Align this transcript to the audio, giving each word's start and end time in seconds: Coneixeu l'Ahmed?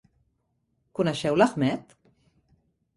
Coneixeu 1.01 1.39
l'Ahmed? 1.43 1.97